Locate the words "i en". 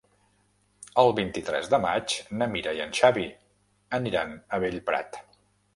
2.79-2.99